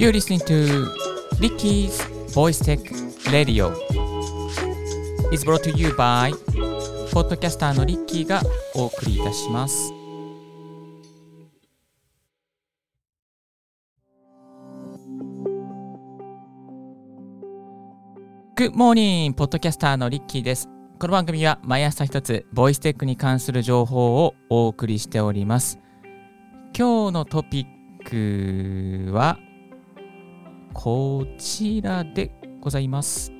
[0.00, 0.88] You're listening to
[1.40, 2.00] Ricky's
[2.32, 2.80] Voice Tech
[3.30, 3.70] Radio.
[5.30, 6.32] It's brought to you by
[7.12, 8.40] ポッドキャスターのリッキーが
[8.74, 9.92] お送りいたします。
[18.56, 19.34] Good morning!
[19.34, 20.66] ポッドキャスターのリッキーです。
[20.98, 25.78] この番組は毎朝一つ、ボイステックに関する情報をお送りしております。
[26.74, 27.66] 今日のトピ
[28.02, 29.38] ックは、
[30.72, 33.32] こちらでございます。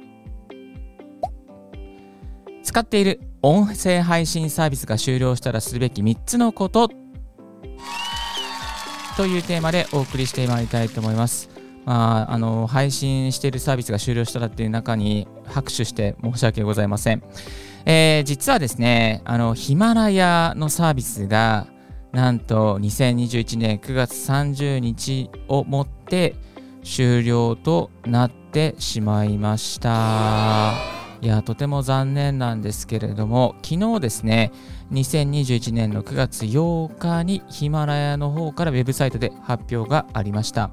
[2.62, 6.90] 使っている音声配信サービスが終了したらするべき3つのこと
[9.16, 11.48] というテーマでお送りしてまいりたいと思います。
[11.84, 17.22] まあ、あの配信しているサービスが終了したらっていう中に拍手して申し訳ございません。
[17.86, 21.66] えー実はですね、あのヒマラヤのサービスが
[22.12, 26.36] なんと2021年9月30日をもって
[26.82, 31.00] 終了となってしまいました。
[31.22, 34.52] いや、とても残念なんですけれども、昨日ですね、
[34.92, 40.70] 2021年の9月8日にヒマラヤの方からウェブサイトで発表がありました。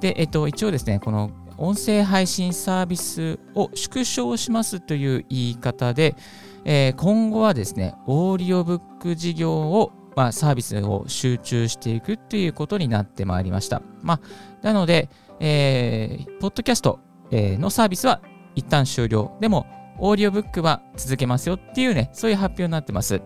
[0.00, 6.16] で、えっと、一応ですね、この音声配信サービスを縮小しますという言い方で、
[6.64, 13.82] えー今後はですね、オーディオブック事業を、まあ、サービスを集中していくということになってまいりました。
[14.02, 14.20] まあ、
[14.62, 15.08] なので、
[15.40, 18.20] えーポッドキャスト、えーのサービスは
[18.54, 19.36] 一旦終了。
[19.40, 19.66] でも、
[19.98, 23.22] オーディオブックは続けますよっていうね、そういう発表になってます。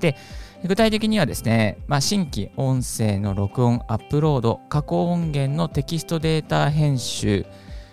[0.00, 0.16] で、
[0.64, 7.46] 具体的にはですね、まあ、新規音声の録音、アップロード、加工音源のテキストデータ編集、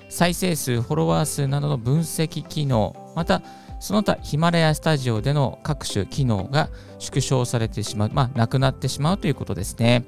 [0.09, 3.41] 再生数、フォロワー数などの分析機能、また、
[3.81, 10.05] その他ヒマラヤスタジオでの各種機能が縮小されてしまう、まあ、なくなってしまうということですね。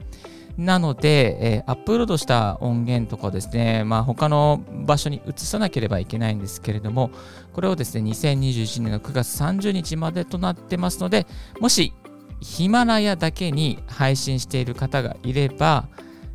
[0.58, 7.10] なので、えーアップロードした音源とかですね、まあ、他の場所に移さなければいけないんですけれども、
[7.52, 11.26] これをですね、2021年の9月30日までとなってますので、
[11.60, 11.94] もし
[12.42, 15.88] ヒマラヤだけに配信している方がいれば、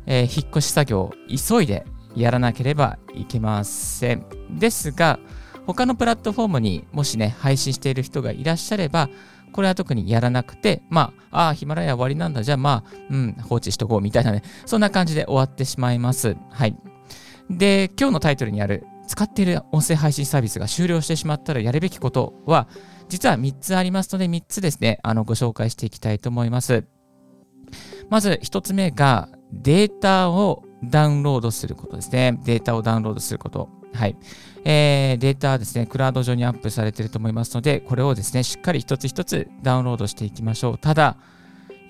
[0.05, 1.85] えー引っ越し作業を急いで
[2.17, 4.25] やらなければいけません。
[4.49, 5.19] ですが、
[5.73, 9.07] 他のプラットフォームにもしね、配信している人がいらっしゃれば、
[9.51, 16.35] これは特にやらなくて、まあ、ああ、ヒマラヤ終わりなんだ、じゃあまあ、うん、放置しとこうみたいなね、そんな感じで終わってしまいます。
[16.49, 16.75] はい。
[17.51, 22.67] で、今日のタイトルにある、使っている音声配信サービスが終了してしまったらやるべきことは、
[23.07, 26.85] 実は3つありますので、3つですね、あの、ご紹介していきたいと思います。
[28.09, 32.39] まず1つ目が、データをダウンロードすることですね。
[32.43, 33.69] データをダウンロードすること。
[33.93, 34.15] はい。
[34.63, 40.77] えーデータはですね、クラウド上にアップされていると思いますので、これをですね、しっかり一つ一つダウンロードしていきましょう。
[40.77, 41.17] ただ、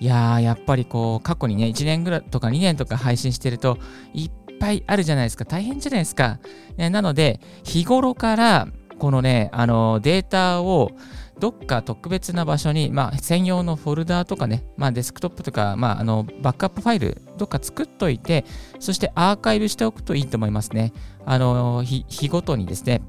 [0.00, 3.78] いやー、やっぱりこう、過去にね、1年ぐらいとか2年とか配信してると、
[4.14, 5.44] いっぱいあるじゃないですか。
[5.44, 6.38] 大変じゃないですか。
[6.76, 10.92] ねなので、日頃から、このね、あの、データを、
[11.40, 18.44] どっか特別な場所に、まあ、専用のフォルダーとかね、まあ、デスクトップとか、まあ、あの、バックアップファイル、どっか作っといて、
[18.78, 20.92] そしてアーカイブしておくといいと思いますね。
[21.24, 23.00] あの、日ごとにですね、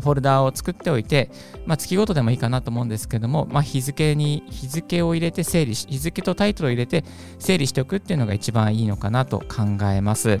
[0.00, 1.30] フォルダーを作っておいて、
[1.64, 7.04] まあ、月ごとでもいいかなと思うんですけども、まあ、日付に、日付を入れて整理し、日付とタイトルを入れて
[7.38, 10.40] 整理しておくっていうのが一番いいのかなと考えます。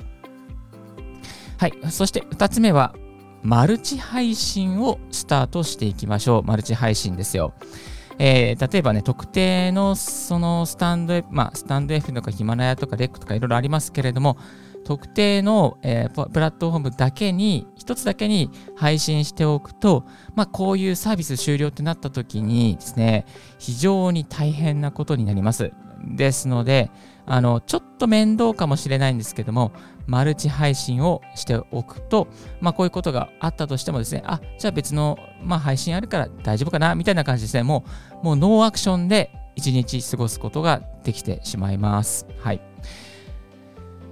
[1.58, 1.72] はい。
[1.88, 2.94] そして2つ目は、
[3.46, 6.42] マルチ配信をスタートしていきましょう。
[6.42, 7.54] マルチ配信ですよ。
[8.18, 14.36] えー例えばね、特定のそのスタンド、まあ、スタンド F とかヒマラヤとかレックとかいろいろありますけれども、
[14.84, 23.26] 特定の、えーププラットフォームだけに、一つだけに配信しておくと、まあ、こういうサービス終了ってなった時にですね、
[23.60, 25.72] 非常に大変なことになります。
[26.16, 26.90] ですので、
[27.26, 29.72] あの、ちょっと面倒かもしれないんですけども、
[30.06, 32.28] マルチ配信をしておくと、
[32.60, 37.84] まあ、こういうことがあったとしてもですね、あ、じゃあ別の、まあ、配信あるから大丈夫かな、みたいな感じですね、も
[38.22, 42.26] う、もうノーアクションで一日過ごすことができてしまいます。
[42.38, 42.60] はい。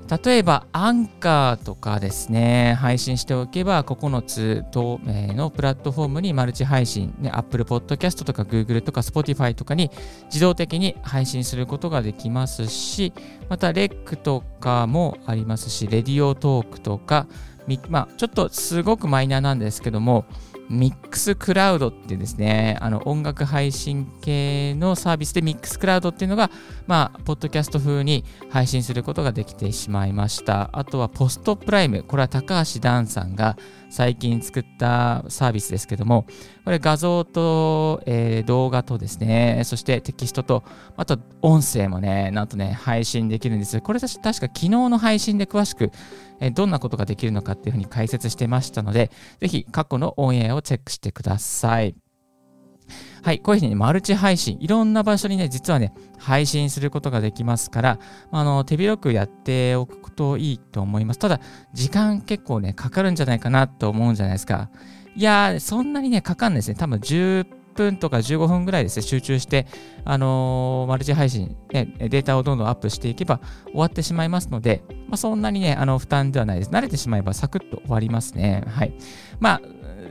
[0.07, 9.91] 例えば、アンカーとかですね、配信しておけば、9つ、のプラットフォームにマルチ配信、ね、Apple Podcast とか Google とか Spotify とかに
[10.27, 13.15] 自動的に配信することができますし、
[13.49, 17.27] また、レックとかもありますし、レディオトークとか、
[17.89, 20.27] まあ、ちょっとすごくマイナーなんですけども、
[20.71, 26.51] ミックスクラウドってですね、あの音楽配信系のサービスでミックスクラウドっていうのが、
[26.87, 30.71] まあ、ポッドキャスト風に配信することができてしまいました。
[30.73, 32.03] あとはポストプライム。
[32.03, 33.57] これは高橋ダンさんが
[33.95, 36.27] 最近作ったサービスですけども、
[36.65, 40.65] これ画像と、えー、動画とですね、そしてテキストと、
[40.97, 43.81] あと音声もね、なんとね、配信できるんです。
[43.81, 45.93] これ確か昨日の配信で詳しく、
[46.41, 51.95] えー、どんなことができるのかっていうふうに解説してましたので、ぜひ過去のオンエアをチェックしてください。
[53.23, 57.99] はい、こういうふうにマルチ配信、いろんな場所にね、実はね、配信することができますから、
[58.31, 61.19] あの手広くやっておくといいと思います。
[61.19, 61.41] ただ、
[61.73, 64.71] 時間結構ね、かかるんじゃないかなと思うんじゃないですか。
[65.17, 66.75] いやー、そんなにね、かかんないですね。
[66.75, 69.67] 多分10分とか15分ぐらいですね、集中して、
[70.05, 76.71] あのー、マルチ配信、ね、データをどんどんアップしていけば終わってしまいますので、まあ、そんなにね、あの負担ではないです。
[76.71, 78.65] 慣れてしまえばサクッと終わりますね。
[78.67, 78.95] はい。
[79.41, 79.61] まあ、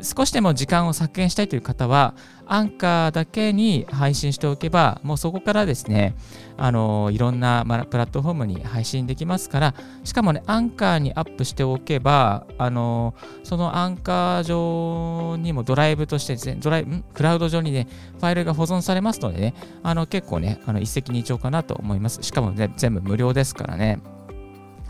[0.04, 2.14] 少しでも時間を削減したいという方は、
[2.46, 6.16] アンカーだけに配信しておけば、もうそこからですね、
[6.58, 17.88] あのいろんなプラットフォームに配信できますから、しかもね、アンカーにアップしておけば、あのそのアンカー上にもドライブとしてですね、ドライブ、クラウド上にね、
[18.20, 22.22] ファイルが保存されますのでね、あの結構ね、あの一石二鳥かなと思います。
[22.22, 24.00] しかもね、全部無料ですからね。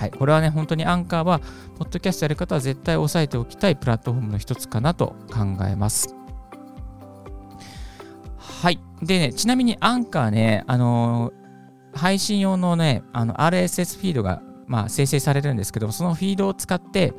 [0.03, 1.39] はい、これはね、本当にアンカーは、
[1.77, 6.13] ポッドキャストやる方は絶対押さえておきたいプラットフォームの一つかなと考えます。
[8.37, 8.81] はい。
[9.01, 17.13] でね、ちなみにアンカーね、あのー、配信用のね、あの RSS フィードが、まあ、生成されるんですけどそのフィードを使って、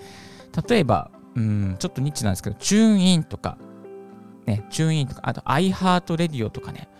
[0.68, 3.56] 例えば、うん、ちょっとニッチなんですけど、 TuneIn とか、
[4.44, 6.90] ね、 TuneIn とか、あと iHeartRadio とかね、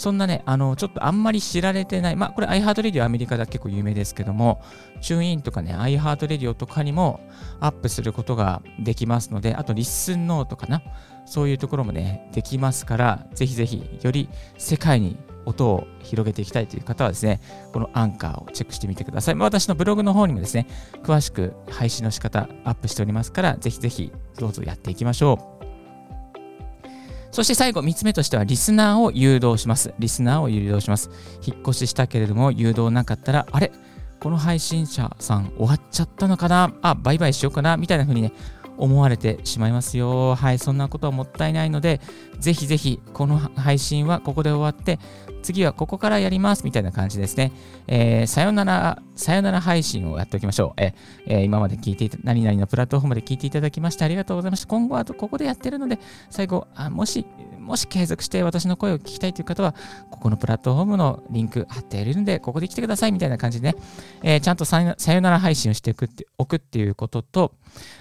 [0.00, 4.62] そんなね、あの、ちょっとあんまり知られてない、まあ、これ iHeartRadio アメリカでは結構有名ですけども、
[5.02, 7.20] TuneIn とかね、iHeartRadio とかにも
[7.60, 10.82] アップすることができますので、あと Listen Notes かな、
[11.26, 17.42] そういうところもね、できますから、ぜひぜひ、より世界に音を広げていきたいという方はですね、
[17.74, 19.34] このアンカーをチェックしてみてください。
[19.34, 20.66] 私のブログの方にもですね、
[21.02, 25.59] 詳しく配信の仕方アップしておりますから、ぜひぜひどうぞやっていきましょう。
[27.30, 29.94] そして最後、3つ目としては、リスナーを誘導します。
[29.98, 31.10] リスナーを誘導します。
[31.46, 33.70] 引っ越ししたけれども、誘導なかったら、あれ？
[34.20, 36.74] この配信者さん終わっちゃったのかな？
[36.82, 37.76] あ、バイバイしようかな？
[37.76, 38.32] みたいな風にね、
[38.76, 40.34] 思われてしまいますよ。
[40.34, 42.00] はい、そんなことはもったいないので、
[42.38, 44.98] ぜひぜひ、この配信はここで終わって、
[45.42, 47.52] 次はここからやりますみたいな感じですね。
[47.86, 50.80] えー、さよなら、さよなら配信をやっておきましょう。
[50.80, 54.66] えー、今まで聞いていた、何々のプラットフォームで聞いていただきましてありがとうございました。
[54.66, 55.98] 今後はここでやってるので、
[56.30, 57.26] 最後、あもし、
[57.58, 59.74] もし継続して私の声を聞きたいという方は、
[60.10, 63.78] ここのプラットフォームのリンク貼っているので、ここで来てくださいみたいな感じでね、
[64.22, 65.94] えー、ちゃんとさよなら配信をして
[66.38, 67.52] おくっていうことと、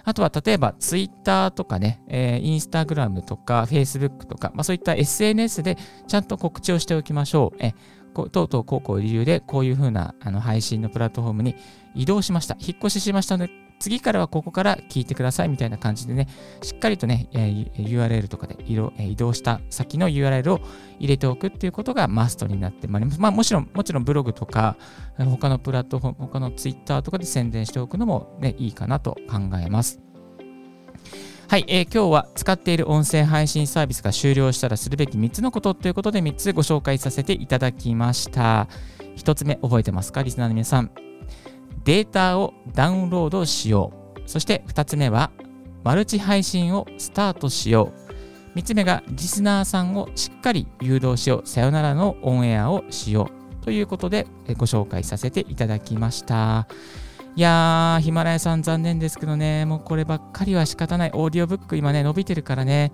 [0.04, 5.78] あとは例えば Twitter とかね、えー、Instagram とか Facebook とか、まあ、そういった SNS で
[6.08, 7.29] ちゃんと告知をしておきましょう。
[7.60, 7.74] え
[8.14, 11.56] とうとうこうこう理由でこういうふうなあの配信のプラットフォームに
[11.96, 12.58] 移動しました。
[12.60, 16.28] 引っ越ししましたので、次からはここから聞いてくださいみたいな感じでね、
[16.62, 20.60] しっかりとね、えー、URL とかで移動した先の URL を
[21.00, 23.22] 入れておくっていうことがマストになってまいります。
[23.22, 24.76] まあもちろん、もちろんブログとか、
[25.18, 30.09] 他のプラットフォーム、他の Twitter とかで宣伝しておくのもね、いいかなと考えます。
[31.50, 38.68] はい、えー、今日は使っている音声配信サービスが終了したらするべき3つのことということで3つご紹介させていただきました。
[39.18, 40.22] 1つ目覚えてますか？
[40.22, 40.92] リスナーの皆さん。
[41.86, 44.22] データをダウンロードしよう。
[44.28, 45.32] そして2つ目は
[45.84, 47.94] マルチ配信をスタートしよ
[48.56, 48.60] う。
[48.60, 51.48] 3つ目がリスナーさんをしっかり誘導しよう。
[51.48, 53.28] さよならのオンエアをしよ
[53.60, 53.66] う。
[53.66, 54.28] ということで
[54.60, 56.68] ご紹介させていただきました。
[57.36, 61.12] いやー、ヒマラヤさん残念ですけどね、もうこればっかりは仕方ない。
[61.14, 62.92] オーディオブック今ね、伸びてるからね。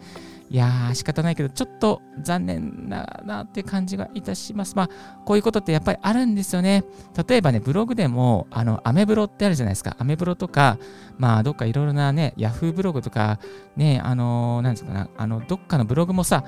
[0.49, 4.75] いやー、仕方ないけど、ちょっと残念だなって感じがいたします。
[4.75, 4.89] まあ、
[5.25, 6.83] こういうことってやっぱりあるんですよね。
[7.27, 9.95] 例えばね、ブログでも、あの、アメブロってあるじゃないですか。
[9.97, 10.77] アメブロとか、
[11.17, 13.39] まあ、どっかいろいろなね、ヤフーブログとか、
[13.75, 16.43] ね、あのー、なんですかな、あの、どっかのブログもさ、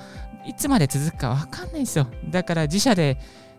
[0.45, 2.07] いつまで続くかわかんないですよ。
[2.29, 3.17] だから自社で、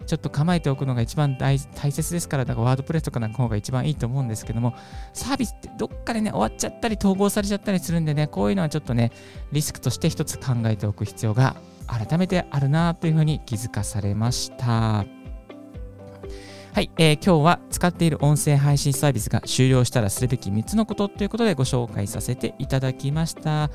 [0.09, 4.75] ちょっと構えておくのが一番大切ですから、だからワードプレスとかの方が一番いいと思うんですけども、
[5.13, 9.13] サービスってどっかでね、終わっちゃったり、統合されちゃったりするんでね、こういうのはちょっとね、
[9.53, 15.05] リスクとして一つ考えておく必要が改めてあるなというふうに気づかされました。
[16.73, 23.71] はい、えー、今日は使っている音声配信サービスが終了したらするべき3つのことということでご紹介させていただきました。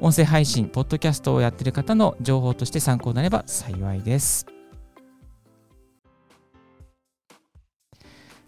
[0.00, 4.57] 音声配信、ポッドキャストをやっている方の情報として参考になれば幸いです。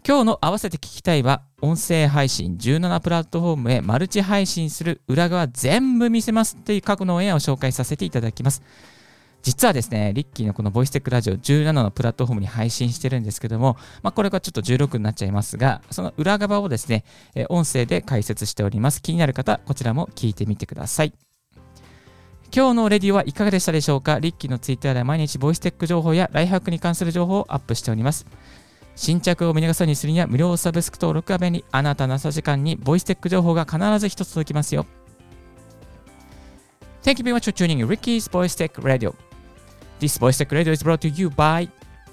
[0.03, 8.63] 今日の合わせて聞きたいは、音声配信17プラットフォームへマルチ配信する裏側全部見せますという過去のオンエアを紹介させていただきます。
[9.43, 17.05] 実はですね、リッキーのこのボイステックラジオ17のプラットフォームに配信してるんですけども、まあ、これがちょっと16になっちゃいますが、その裏側をですね、
[17.49, 19.03] 音声で解説しております。
[19.03, 21.13] 気になる方、こちらも聞いてみてください。
[22.53, 24.17] 今日のレディオはいかがでしたでしょうか？
[24.19, 28.25] リッキーのツイッターでは毎日ボイステック情報やライフハックに関する情報をアップしております。
[29.01, 31.65] 新着を見逃さにするには無料サブスク登録が便利。
[31.71, 34.85] あなたの朝時間にボイステック情報が必ず一つ届きますよ。
[37.01, 39.15] Thank you very much for tuning in Ricky's Voice Tech Radio.
[39.99, 41.67] This Voice Tech Radio is brought to you by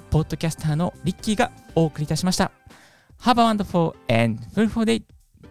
[0.09, 2.50] ポッドキャスターのリッキーがお送りいたしました。
[3.21, 5.02] Have a wonderful and fruitful day.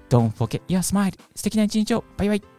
[0.09, 1.13] Don't forget your smile.
[1.35, 2.03] 素敵な一日を。
[2.17, 2.56] バイバイ。